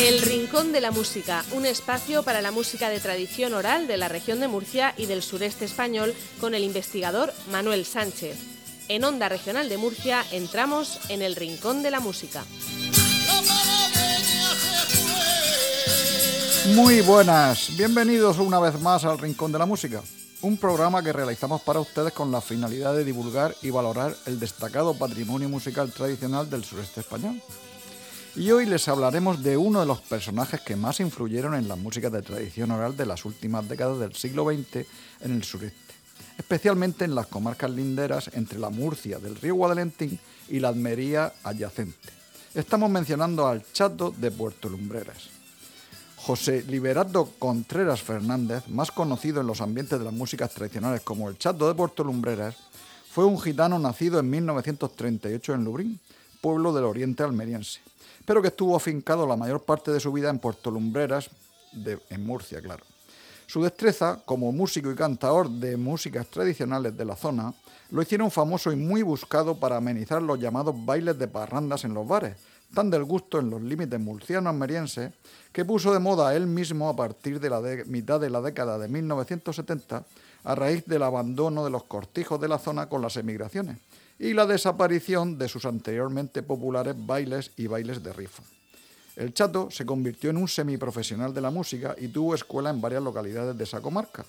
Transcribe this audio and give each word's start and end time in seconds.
El 0.00 0.22
Rincón 0.22 0.72
de 0.72 0.80
la 0.80 0.90
Música, 0.90 1.44
un 1.52 1.66
espacio 1.66 2.24
para 2.24 2.42
la 2.42 2.50
música 2.50 2.88
de 2.88 2.98
tradición 2.98 3.54
oral 3.54 3.86
de 3.86 3.96
la 3.96 4.08
región 4.08 4.40
de 4.40 4.48
Murcia 4.48 4.92
y 4.96 5.06
del 5.06 5.22
sureste 5.22 5.64
español 5.64 6.12
con 6.40 6.52
el 6.56 6.64
investigador 6.64 7.32
Manuel 7.52 7.86
Sánchez. 7.86 8.36
En 8.88 9.04
Onda 9.04 9.28
Regional 9.28 9.68
de 9.68 9.78
Murcia 9.78 10.24
entramos 10.32 10.98
en 11.10 11.22
el 11.22 11.36
Rincón 11.36 11.84
de 11.84 11.92
la 11.92 12.00
Música. 12.00 12.42
Muy 16.74 17.00
buenas, 17.02 17.76
bienvenidos 17.76 18.38
una 18.38 18.58
vez 18.58 18.80
más 18.80 19.04
al 19.04 19.18
Rincón 19.18 19.52
de 19.52 19.60
la 19.60 19.66
Música, 19.66 20.02
un 20.42 20.56
programa 20.56 21.04
que 21.04 21.12
realizamos 21.12 21.62
para 21.62 21.78
ustedes 21.78 22.12
con 22.12 22.32
la 22.32 22.40
finalidad 22.40 22.96
de 22.96 23.04
divulgar 23.04 23.54
y 23.62 23.70
valorar 23.70 24.16
el 24.26 24.40
destacado 24.40 24.94
patrimonio 24.94 25.48
musical 25.48 25.92
tradicional 25.92 26.50
del 26.50 26.64
sureste 26.64 27.00
español 27.00 27.40
y 28.36 28.50
hoy 28.50 28.66
les 28.66 28.88
hablaremos 28.88 29.44
de 29.44 29.56
uno 29.56 29.78
de 29.78 29.86
los 29.86 30.00
personajes 30.00 30.60
que 30.60 30.74
más 30.74 30.98
influyeron 30.98 31.54
en 31.54 31.68
la 31.68 31.76
música 31.76 32.10
de 32.10 32.20
tradición 32.20 32.72
oral 32.72 32.96
de 32.96 33.06
las 33.06 33.24
últimas 33.24 33.68
décadas 33.68 34.00
del 34.00 34.14
siglo 34.14 34.44
XX 34.46 34.86
en 35.20 35.32
el 35.32 35.44
sureste, 35.44 35.94
especialmente 36.36 37.04
en 37.04 37.14
las 37.14 37.28
comarcas 37.28 37.70
linderas 37.70 38.30
entre 38.34 38.58
la 38.58 38.70
Murcia 38.70 39.20
del 39.20 39.36
río 39.36 39.54
Guadalentín 39.54 40.18
y 40.48 40.58
la 40.58 40.68
Almería 40.68 41.32
adyacente. 41.44 42.08
Estamos 42.54 42.90
mencionando 42.90 43.46
al 43.46 43.64
Chato 43.72 44.12
de 44.16 44.32
Puerto 44.32 44.68
Lumbreras. 44.68 45.28
José 46.16 46.64
Liberato 46.64 47.30
Contreras 47.38 48.02
Fernández, 48.02 48.66
más 48.68 48.90
conocido 48.90 49.42
en 49.42 49.46
los 49.46 49.60
ambientes 49.60 49.98
de 49.98 50.04
las 50.04 50.14
músicas 50.14 50.52
tradicionales 50.52 51.02
como 51.02 51.28
el 51.28 51.38
Chato 51.38 51.68
de 51.68 51.74
Puerto 51.74 52.02
Lumbreras, 52.02 52.56
fue 53.10 53.24
un 53.24 53.40
gitano 53.40 53.78
nacido 53.78 54.18
en 54.18 54.28
1938 54.28 55.54
en 55.54 55.64
Lubrín, 55.64 56.00
pueblo 56.40 56.72
del 56.72 56.84
oriente 56.84 57.22
almeriense 57.22 57.80
pero 58.24 58.40
que 58.40 58.48
estuvo 58.48 58.76
afincado 58.76 59.26
la 59.26 59.36
mayor 59.36 59.62
parte 59.62 59.90
de 59.90 60.00
su 60.00 60.12
vida 60.12 60.30
en 60.30 60.38
Puerto 60.38 60.70
Lumbreras, 60.70 61.30
en 62.10 62.26
Murcia, 62.26 62.60
claro. 62.60 62.84
Su 63.46 63.62
destreza 63.62 64.20
como 64.24 64.52
músico 64.52 64.90
y 64.90 64.94
cantador 64.94 65.50
de 65.50 65.76
músicas 65.76 66.26
tradicionales 66.28 66.96
de 66.96 67.04
la 67.04 67.16
zona 67.16 67.52
lo 67.90 68.00
hicieron 68.00 68.30
famoso 68.30 68.72
y 68.72 68.76
muy 68.76 69.02
buscado 69.02 69.56
para 69.60 69.76
amenizar 69.76 70.22
los 70.22 70.40
llamados 70.40 70.74
bailes 70.84 71.18
de 71.18 71.28
parrandas 71.28 71.84
en 71.84 71.92
los 71.92 72.08
bares, 72.08 72.36
tan 72.74 72.90
del 72.90 73.04
gusto 73.04 73.38
en 73.38 73.50
los 73.50 73.60
límites 73.60 74.00
murciano-almerienses 74.00 75.12
que 75.52 75.64
puso 75.64 75.92
de 75.92 75.98
moda 75.98 76.34
él 76.34 76.46
mismo 76.46 76.88
a 76.88 76.96
partir 76.96 77.38
de 77.38 77.50
la 77.50 77.60
mitad 77.86 78.18
de 78.18 78.30
la 78.30 78.40
década 78.40 78.78
de 78.78 78.88
1970 78.88 80.04
a 80.44 80.54
raíz 80.54 80.84
del 80.86 81.02
abandono 81.02 81.64
de 81.64 81.70
los 81.70 81.84
cortijos 81.84 82.40
de 82.40 82.48
la 82.48 82.58
zona 82.58 82.88
con 82.88 83.02
las 83.02 83.16
emigraciones 83.16 83.78
y 84.18 84.32
la 84.32 84.46
desaparición 84.46 85.38
de 85.38 85.48
sus 85.48 85.64
anteriormente 85.64 86.42
populares 86.42 86.94
bailes 86.96 87.50
y 87.56 87.66
bailes 87.66 88.02
de 88.02 88.12
rifa. 88.12 88.42
El 89.16 89.32
Chato 89.32 89.70
se 89.70 89.86
convirtió 89.86 90.30
en 90.30 90.36
un 90.36 90.48
semiprofesional 90.48 91.32
de 91.32 91.40
la 91.40 91.50
música 91.50 91.94
y 91.98 92.08
tuvo 92.08 92.34
escuela 92.34 92.70
en 92.70 92.80
varias 92.80 93.02
localidades 93.02 93.56
de 93.56 93.64
esa 93.64 93.80
comarca, 93.80 94.24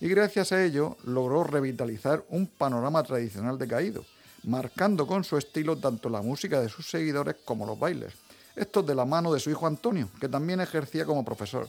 y 0.00 0.08
gracias 0.08 0.52
a 0.52 0.64
ello 0.64 0.96
logró 1.04 1.42
revitalizar 1.42 2.24
un 2.28 2.46
panorama 2.46 3.02
tradicional 3.02 3.58
decaído, 3.58 4.04
marcando 4.44 5.06
con 5.06 5.24
su 5.24 5.36
estilo 5.36 5.76
tanto 5.76 6.08
la 6.08 6.22
música 6.22 6.60
de 6.60 6.68
sus 6.68 6.88
seguidores 6.88 7.36
como 7.44 7.66
los 7.66 7.78
bailes. 7.78 8.14
Esto 8.54 8.82
de 8.82 8.94
la 8.94 9.04
mano 9.04 9.32
de 9.32 9.40
su 9.40 9.50
hijo 9.50 9.66
Antonio, 9.66 10.08
que 10.20 10.28
también 10.28 10.60
ejercía 10.60 11.04
como 11.04 11.24
profesor, 11.24 11.68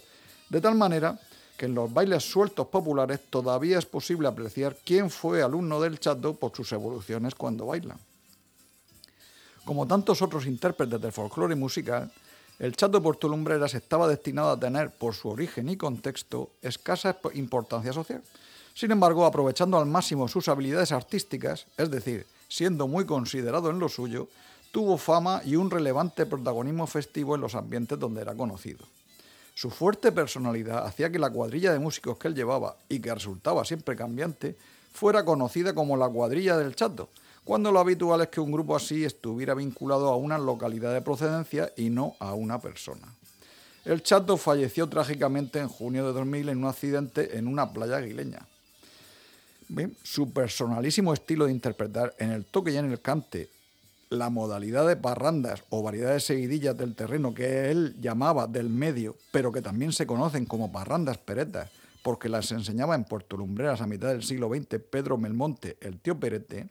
de 0.50 0.62
tal 0.62 0.76
manera 0.76 1.20
que 1.60 1.66
en 1.66 1.76
los 1.76 1.94
bailes 1.94 2.24
sueltos 2.24 2.68
populares 2.68 3.20
todavía 3.30 3.78
es 3.78 3.86
posible 3.86 4.30
apreciar 4.30 4.78
quién 4.86 5.10
fue 5.10 5.44
alumno 5.44 5.82
del 5.82 6.00
chato 6.00 6.34
por 6.34 6.56
sus 6.56 6.72
evoluciones 6.72 7.36
cuando 7.36 7.66
baila. 7.66 7.98
Como 9.66 9.86
tantos 9.86 10.22
otros 10.22 10.46
intérpretes 10.46 11.02
del 11.02 11.12
folclore 11.12 11.56
musical, 11.56 12.10
el 12.60 12.78
chato 12.78 13.04
Lumbreras 13.24 13.74
estaba 13.74 14.08
destinado 14.08 14.52
a 14.52 14.60
tener, 14.60 14.90
por 14.90 15.14
su 15.14 15.28
origen 15.28 15.68
y 15.68 15.76
contexto, 15.76 16.52
escasa 16.62 17.18
importancia 17.34 17.92
social. 17.92 18.24
Sin 18.74 18.92
embargo, 18.92 19.26
aprovechando 19.26 19.78
al 19.78 19.86
máximo 19.86 20.30
sus 20.30 20.48
habilidades 20.48 20.94
artísticas, 20.94 21.68
es 21.78 21.92
decir, 21.92 22.26
siendo 22.48 22.88
muy 22.88 23.06
considerado 23.06 23.70
en 23.70 23.80
lo 23.80 23.90
suyo, 23.90 24.30
tuvo 24.72 24.98
fama 24.98 25.42
y 25.44 25.58
un 25.58 25.70
relevante 25.70 26.26
protagonismo 26.26 26.88
festivo 26.88 27.36
en 27.36 27.42
los 27.42 27.56
ambientes 27.56 28.00
donde 28.00 28.22
era 28.22 28.34
conocido. 28.34 28.86
Su 29.60 29.70
fuerte 29.70 30.14
personalidad 30.14 30.88
hacía 30.88 31.12
que 31.12 31.20
la 31.20 31.32
cuadrilla 31.32 31.74
de 31.74 31.80
músicos 31.80 32.18
que 32.18 32.30
él 32.30 32.34
llevaba, 32.34 32.78
y 32.88 33.02
que 33.02 33.14
resultaba 33.14 33.66
siempre 33.66 33.94
cambiante, 33.94 34.56
fuera 34.94 35.26
conocida 35.26 35.76
como 35.76 35.98
la 35.98 36.08
cuadrilla 36.08 36.56
del 36.56 36.78
Chato, 36.78 37.10
cuando 37.44 37.70
lo 37.70 37.82
habitual 37.82 38.22
es 38.22 38.30
que 38.30 38.40
un 38.40 38.54
grupo 38.54 38.74
así 38.74 39.04
estuviera 39.04 39.54
vinculado 39.54 40.08
a 40.08 40.16
una 40.16 40.38
localidad 40.38 40.94
de 40.94 41.02
procedencia 41.02 41.74
y 41.76 41.90
no 41.90 42.16
a 42.20 42.36
una 42.36 42.62
persona. 42.62 43.14
El 43.84 44.02
Chato 44.02 44.38
falleció 44.38 44.88
trágicamente 44.88 45.60
en 45.60 45.68
junio 45.68 46.08
de 46.08 46.14
2000 46.14 46.48
en 46.48 46.58
un 46.60 46.70
accidente 46.70 47.38
en 47.38 47.46
una 47.46 47.74
playa 47.74 47.98
aguileña. 47.98 48.48
Su 50.04 50.32
personalísimo 50.32 51.14
estilo 51.14 51.48
de 51.48 51.52
interpretar 51.52 52.16
en 52.18 52.32
el 52.32 52.46
toque 52.46 52.72
y 52.72 52.78
en 52.78 52.94
el 52.94 53.02
cante 53.02 53.50
la 54.10 54.32
modalidad 54.32 54.88
de 54.88 54.96
parrandas 54.96 55.64
o 55.70 55.84
variedades 55.84 56.24
seguidillas 56.24 56.76
del 56.76 56.96
terreno 56.96 57.34
que 57.34 57.70
él 57.70 57.96
llamaba 58.02 58.48
del 58.48 58.70
medio, 58.70 59.16
pero 59.32 59.52
que 59.52 59.62
también 59.62 59.92
se 59.92 60.08
conocen 60.08 60.46
como 60.46 60.72
parrandas 60.72 61.20
peretas, 61.20 61.70
porque 62.02 62.28
las 62.28 62.52
enseñaba 62.52 62.96
en 62.96 63.04
Puerto 63.04 63.38
Lumbreras 63.38 63.82
a 63.82 63.88
mitad 63.88 64.08
del 64.08 64.24
siglo 64.24 64.50
XX 64.50 64.82
Pedro 64.90 65.18
Melmonte, 65.18 65.78
el 65.82 66.00
tío 66.00 66.20
Perete, 66.20 66.70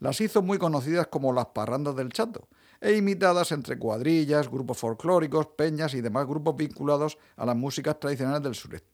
las 0.00 0.20
hizo 0.20 0.42
muy 0.42 0.58
conocidas 0.58 1.06
como 1.06 1.32
las 1.32 1.46
parrandas 1.46 1.96
del 1.96 2.12
Chato, 2.12 2.48
e 2.82 2.94
imitadas 2.96 3.52
entre 3.52 3.78
cuadrillas, 3.78 4.50
grupos 4.50 4.76
folclóricos, 4.76 5.46
peñas 5.46 5.94
y 5.94 6.02
demás 6.02 6.26
grupos 6.26 6.54
vinculados 6.54 7.16
a 7.36 7.46
las 7.46 7.56
músicas 7.56 7.98
tradicionales 7.98 8.42
del 8.42 8.54
sureste. 8.54 8.93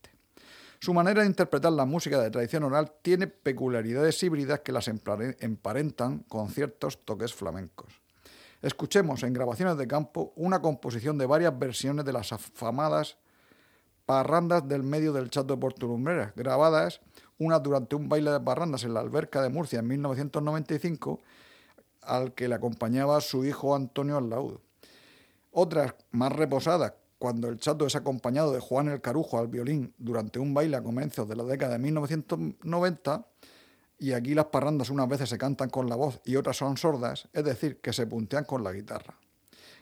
Su 0.82 0.94
manera 0.94 1.20
de 1.20 1.28
interpretar 1.28 1.72
la 1.72 1.84
música 1.84 2.18
de 2.18 2.30
tradición 2.30 2.64
oral 2.64 2.90
tiene 3.02 3.26
peculiaridades 3.26 4.22
híbridas 4.22 4.60
que 4.60 4.72
las 4.72 4.88
emparentan 4.88 6.20
con 6.20 6.48
ciertos 6.48 7.04
toques 7.04 7.34
flamencos. 7.34 8.00
Escuchemos 8.62 9.22
en 9.22 9.34
grabaciones 9.34 9.76
de 9.76 9.86
campo 9.86 10.32
una 10.36 10.62
composición 10.62 11.18
de 11.18 11.26
varias 11.26 11.58
versiones 11.58 12.06
de 12.06 12.14
las 12.14 12.32
afamadas 12.32 13.18
parrandas 14.06 14.66
del 14.66 14.82
medio 14.82 15.12
del 15.12 15.28
Chato 15.28 15.54
de 15.54 15.60
Puerto 15.60 15.86
Lumbreras, 15.86 16.34
grabadas 16.34 17.02
una 17.36 17.58
durante 17.58 17.94
un 17.94 18.08
baile 18.08 18.30
de 18.30 18.40
parrandas 18.40 18.82
en 18.84 18.94
la 18.94 19.00
alberca 19.00 19.42
de 19.42 19.50
Murcia 19.50 19.80
en 19.80 19.86
1995, 19.86 21.20
al 22.00 22.32
que 22.32 22.48
le 22.48 22.54
acompañaba 22.54 23.20
su 23.20 23.44
hijo 23.44 23.74
Antonio 23.74 24.16
Alaudo. 24.16 24.62
Otras 25.50 25.94
más 26.10 26.32
reposadas, 26.32 26.94
cuando 27.20 27.48
el 27.48 27.58
chato 27.58 27.84
es 27.84 27.94
acompañado 27.96 28.50
de 28.50 28.60
Juan 28.60 28.88
el 28.88 29.02
Carujo 29.02 29.38
al 29.38 29.48
violín 29.48 29.92
durante 29.98 30.38
un 30.38 30.54
baile 30.54 30.78
a 30.78 30.82
comienzos 30.82 31.28
de 31.28 31.36
la 31.36 31.44
década 31.44 31.74
de 31.74 31.78
1990, 31.78 33.26
y 33.98 34.12
aquí 34.14 34.32
las 34.34 34.46
parrandas 34.46 34.88
unas 34.88 35.06
veces 35.06 35.28
se 35.28 35.36
cantan 35.36 35.68
con 35.68 35.86
la 35.90 35.96
voz 35.96 36.22
y 36.24 36.36
otras 36.36 36.56
son 36.56 36.78
sordas, 36.78 37.28
es 37.34 37.44
decir, 37.44 37.78
que 37.82 37.92
se 37.92 38.06
puntean 38.06 38.44
con 38.44 38.64
la 38.64 38.72
guitarra. 38.72 39.18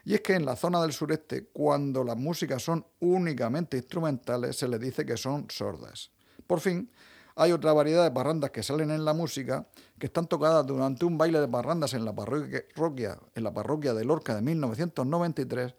Y 0.04 0.14
es 0.14 0.20
que 0.20 0.34
en 0.34 0.44
la 0.44 0.56
zona 0.56 0.82
del 0.82 0.92
sureste, 0.92 1.46
cuando 1.52 2.02
las 2.02 2.16
músicas 2.16 2.60
son 2.60 2.84
únicamente 2.98 3.76
instrumentales, 3.76 4.56
se 4.56 4.66
les 4.66 4.80
dice 4.80 5.06
que 5.06 5.16
son 5.16 5.46
sordas. 5.48 6.10
Por 6.44 6.58
fin, 6.58 6.90
hay 7.36 7.52
otra 7.52 7.72
variedad 7.72 8.02
de 8.02 8.10
parrandas 8.10 8.50
que 8.50 8.64
salen 8.64 8.90
en 8.90 9.04
la 9.04 9.12
música 9.12 9.68
que 9.96 10.06
están 10.06 10.26
tocadas 10.26 10.66
durante 10.66 11.04
un 11.04 11.16
baile 11.16 11.38
de 11.38 11.46
parrandas 11.46 11.94
en 11.94 12.04
la 12.04 12.12
parroquia, 12.12 13.16
en 13.36 13.44
la 13.44 13.54
parroquia 13.54 13.94
de 13.94 14.04
Lorca 14.04 14.34
de 14.34 14.42
1993 14.42 15.76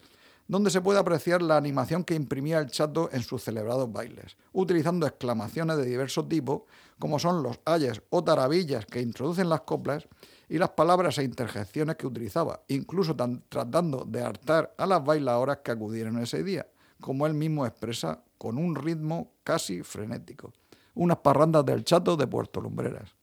donde 0.50 0.72
se 0.72 0.82
puede 0.82 1.00
apreciar 1.00 1.44
la 1.44 1.58
animación 1.58 2.04
que 2.04 2.16
imprimía 2.16 2.58
el 2.58 2.72
chato 2.72 3.08
en 3.14 3.22
sus 3.22 3.44
celebrados 3.44 3.94
bailes, 3.94 4.36
utilizando 4.52 5.06
exclamaciones 5.06 5.78
de 5.78 5.86
diverso 5.86 6.26
tipo, 6.26 6.66
como 6.98 7.20
son 7.20 7.44
los 7.44 7.60
ayes 7.66 8.02
o 8.10 8.24
tarabillas 8.24 8.88
que 8.88 9.00
introducen 9.00 9.48
las 9.48 9.62
coplas 9.62 10.08
y 10.50 10.58
las 10.58 10.70
palabras 10.70 11.20
e 11.20 11.24
interjecciones 11.24 11.98
que 11.98 12.08
utilizaba, 12.08 12.64
incluso 12.68 13.16
tratando 13.48 14.06
de 14.06 14.24
hartar 14.24 14.74
a 14.76 14.88
las 14.88 15.06
bailadoras 15.06 15.60
que 15.64 15.70
acudieron 15.70 16.18
ese 16.18 16.44
día, 16.44 16.66
como 17.00 17.28
él 17.28 17.36
mismo 17.36 17.68
expresa 17.68 18.24
con 18.40 18.58
un 18.58 18.74
ritmo 18.74 19.34
casi 19.44 19.84
frenético. 19.84 20.52
Unas 20.96 21.18
parrandas 21.18 21.64
del 21.64 21.84
chato 21.84 22.18
de 22.18 22.26
Puerto 22.26 22.60
Lumbreras. 22.60 23.16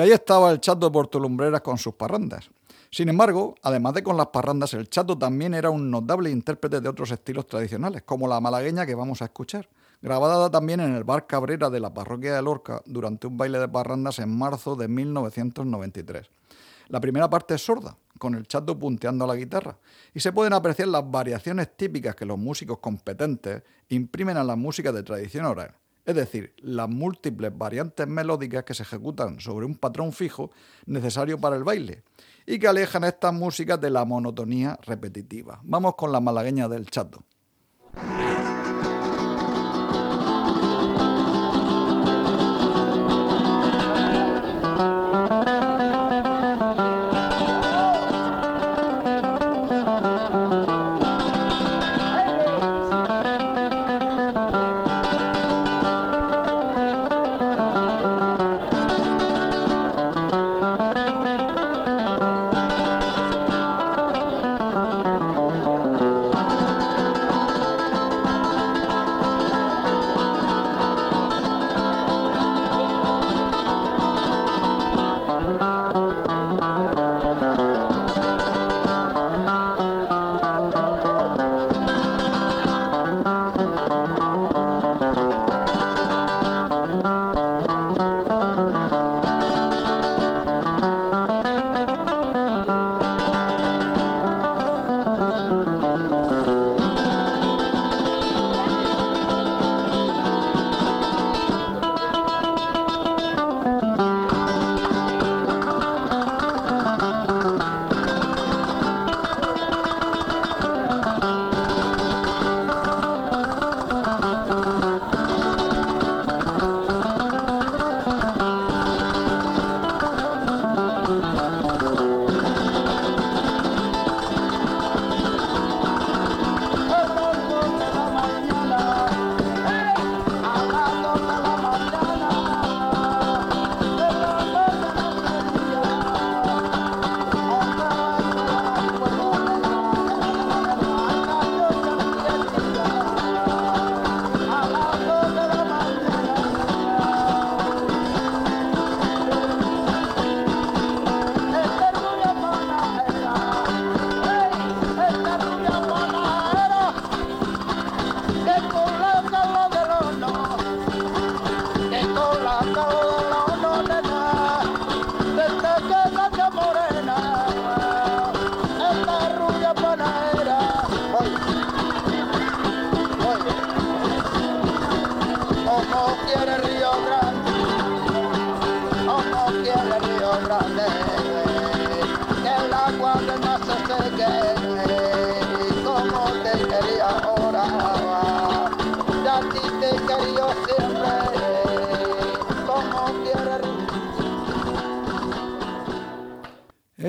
Y 0.00 0.02
ahí 0.02 0.12
estaba 0.12 0.50
el 0.50 0.60
chato 0.60 0.86
de 0.86 0.92
Puerto 0.92 1.20
Lumbreras 1.20 1.60
con 1.60 1.76
sus 1.76 1.92
parrandas. 1.92 2.48
Sin 2.90 3.10
embargo, 3.10 3.54
además 3.62 3.92
de 3.92 4.02
con 4.02 4.16
las 4.16 4.28
parrandas, 4.28 4.72
el 4.72 4.88
chato 4.88 5.18
también 5.18 5.52
era 5.52 5.68
un 5.68 5.90
notable 5.90 6.30
intérprete 6.30 6.80
de 6.80 6.88
otros 6.88 7.10
estilos 7.10 7.46
tradicionales, 7.46 8.00
como 8.04 8.26
la 8.26 8.40
malagueña 8.40 8.86
que 8.86 8.94
vamos 8.94 9.20
a 9.20 9.26
escuchar, 9.26 9.68
grabada 10.00 10.50
también 10.50 10.80
en 10.80 10.94
el 10.94 11.04
bar 11.04 11.26
Cabrera 11.26 11.68
de 11.68 11.80
la 11.80 11.92
parroquia 11.92 12.34
de 12.34 12.40
Lorca 12.40 12.80
durante 12.86 13.26
un 13.26 13.36
baile 13.36 13.58
de 13.58 13.68
parrandas 13.68 14.20
en 14.20 14.34
marzo 14.38 14.74
de 14.74 14.88
1993. 14.88 16.30
La 16.88 16.98
primera 16.98 17.28
parte 17.28 17.56
es 17.56 17.62
sorda, 17.62 17.94
con 18.18 18.34
el 18.34 18.46
chato 18.46 18.78
punteando 18.78 19.26
la 19.26 19.36
guitarra, 19.36 19.76
y 20.14 20.20
se 20.20 20.32
pueden 20.32 20.54
apreciar 20.54 20.88
las 20.88 21.10
variaciones 21.10 21.76
típicas 21.76 22.14
que 22.14 22.24
los 22.24 22.38
músicos 22.38 22.78
competentes 22.78 23.62
imprimen 23.90 24.38
a 24.38 24.44
la 24.44 24.56
música 24.56 24.92
de 24.92 25.02
tradición 25.02 25.44
oral 25.44 25.74
es 26.04 26.14
decir, 26.14 26.54
las 26.58 26.88
múltiples 26.88 27.56
variantes 27.56 28.06
melódicas 28.06 28.64
que 28.64 28.74
se 28.74 28.82
ejecutan 28.82 29.40
sobre 29.40 29.66
un 29.66 29.76
patrón 29.76 30.12
fijo 30.12 30.50
necesario 30.86 31.38
para 31.38 31.56
el 31.56 31.64
baile 31.64 32.02
y 32.46 32.58
que 32.58 32.68
alejan 32.68 33.04
estas 33.04 33.32
músicas 33.32 33.80
de 33.80 33.90
la 33.90 34.04
monotonía 34.04 34.78
repetitiva. 34.82 35.60
Vamos 35.62 35.94
con 35.96 36.12
la 36.12 36.20
malagueña 36.20 36.68
del 36.68 36.86
chato. 36.90 37.24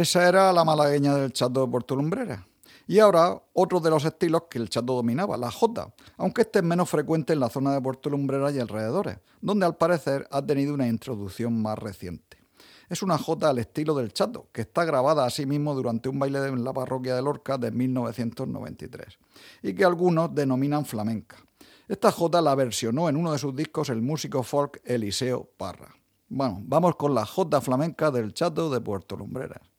Esa 0.02 0.28
era 0.28 0.52
la 0.52 0.66
malagueña 0.66 1.14
del 1.14 1.32
chato 1.32 1.64
de 1.64 1.72
Puerto 1.72 1.96
Lumbrera. 1.96 2.48
Y 2.88 2.98
ahora 2.98 3.40
otro 3.54 3.80
de 3.80 3.92
los 3.92 4.04
estilos 4.04 4.46
que 4.50 4.58
el 4.58 4.68
chato 4.68 4.96
dominaba, 4.96 5.38
la 5.38 5.52
jota, 5.52 5.94
aunque 6.18 6.42
este 6.42 6.58
es 6.58 6.66
menos 6.66 6.90
frecuente 6.90 7.34
en 7.34 7.40
la 7.40 7.52
zona 7.52 7.72
de 7.72 7.82
Puerto 7.82 8.10
Lumbrera 8.10 8.50
y 8.50 8.58
alrededores, 8.58 9.20
donde 9.42 9.68
al 9.68 9.78
parecer 9.78 10.28
ha 10.32 10.44
tenido 10.44 10.74
una 10.74 10.88
introducción 10.88 11.62
más 11.62 11.78
reciente. 11.78 12.38
Es 12.90 13.04
una 13.04 13.20
jota 13.20 13.52
al 13.52 13.60
estilo 13.60 13.94
del 13.94 14.12
chato, 14.12 14.48
que 14.52 14.62
está 14.62 14.86
grabada 14.86 15.24
así 15.24 15.46
mismo 15.46 15.76
durante 15.76 16.10
un 16.10 16.18
baile 16.18 16.48
en 16.48 16.64
la 16.64 16.74
parroquia 16.74 17.14
de 17.14 17.22
Lorca 17.22 17.60
de 17.60 17.70
1993, 17.70 19.20
y 19.62 19.76
que 19.76 19.86
algunos 19.86 20.34
denominan 20.34 20.84
flamenca. 20.84 21.38
Esta 21.88 22.12
jota 22.12 22.42
la 22.42 22.56
versionó 22.56 23.08
en 23.08 23.18
uno 23.18 23.34
de 23.34 23.38
sus 23.38 23.56
discos 23.56 23.90
el 23.90 24.02
músico 24.02 24.42
folk 24.42 24.82
Eliseo 24.84 25.48
Parra. 25.58 25.94
Bueno, 26.28 26.58
vamos 26.64 26.96
con 26.96 27.14
la 27.14 27.24
jota 27.24 27.62
flamenca 27.62 28.10
del 28.10 28.34
chato 28.34 28.72
de 28.72 28.82
Puerto 28.82 29.16
Lumbreras. 29.16 29.71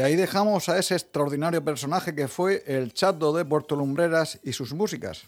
Y 0.00 0.02
ahí 0.02 0.16
dejamos 0.16 0.70
a 0.70 0.78
ese 0.78 0.94
extraordinario 0.94 1.62
personaje 1.62 2.14
que 2.14 2.26
fue 2.26 2.64
el 2.66 2.94
Chato 2.94 3.34
de 3.34 3.44
Puerto 3.44 3.76
Lumbreras 3.76 4.38
y 4.42 4.54
sus 4.54 4.72
músicas. 4.72 5.24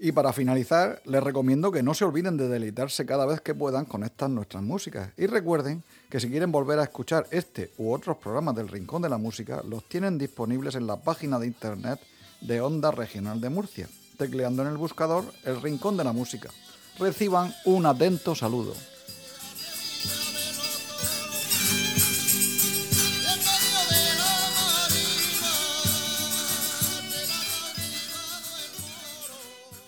Y 0.00 0.10
para 0.10 0.32
finalizar, 0.32 1.00
les 1.04 1.22
recomiendo 1.22 1.70
que 1.70 1.84
no 1.84 1.94
se 1.94 2.04
olviden 2.04 2.36
de 2.36 2.48
deleitarse 2.48 3.06
cada 3.06 3.24
vez 3.24 3.40
que 3.40 3.54
puedan 3.54 3.84
con 3.84 4.02
estas 4.02 4.30
nuestras 4.30 4.64
músicas. 4.64 5.10
Y 5.16 5.26
recuerden 5.26 5.84
que 6.10 6.18
si 6.18 6.28
quieren 6.28 6.50
volver 6.50 6.80
a 6.80 6.82
escuchar 6.82 7.28
este 7.30 7.70
u 7.78 7.92
otros 7.92 8.16
programas 8.16 8.56
del 8.56 8.66
Rincón 8.66 9.00
de 9.00 9.10
la 9.10 9.18
Música, 9.18 9.62
los 9.62 9.88
tienen 9.88 10.18
disponibles 10.18 10.74
en 10.74 10.88
la 10.88 10.96
página 10.96 11.38
de 11.38 11.46
internet 11.46 12.00
de 12.40 12.60
Onda 12.60 12.90
Regional 12.90 13.40
de 13.40 13.48
Murcia, 13.48 13.88
tecleando 14.18 14.62
en 14.62 14.70
el 14.70 14.76
buscador 14.76 15.24
El 15.44 15.62
Rincón 15.62 15.96
de 15.96 16.02
la 16.02 16.12
Música. 16.12 16.50
Reciban 16.98 17.54
un 17.64 17.86
atento 17.86 18.34
saludo. 18.34 18.74